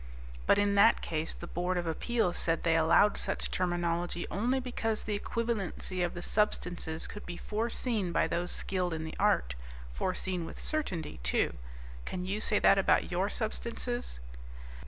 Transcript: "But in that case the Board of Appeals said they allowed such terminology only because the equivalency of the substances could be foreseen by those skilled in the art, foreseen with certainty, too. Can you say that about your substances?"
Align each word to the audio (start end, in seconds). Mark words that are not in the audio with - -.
"But 0.47 0.57
in 0.57 0.73
that 0.73 1.01
case 1.03 1.31
the 1.35 1.45
Board 1.45 1.77
of 1.77 1.85
Appeals 1.85 2.35
said 2.39 2.63
they 2.63 2.75
allowed 2.75 3.19
such 3.19 3.51
terminology 3.51 4.25
only 4.31 4.59
because 4.59 5.03
the 5.03 5.13
equivalency 5.19 6.03
of 6.03 6.15
the 6.15 6.23
substances 6.23 7.05
could 7.05 7.23
be 7.23 7.37
foreseen 7.37 8.11
by 8.11 8.25
those 8.25 8.51
skilled 8.51 8.95
in 8.95 9.03
the 9.03 9.13
art, 9.19 9.53
foreseen 9.93 10.43
with 10.43 10.59
certainty, 10.59 11.19
too. 11.21 11.53
Can 12.03 12.25
you 12.25 12.41
say 12.41 12.57
that 12.57 12.79
about 12.79 13.11
your 13.11 13.29
substances?" 13.29 14.17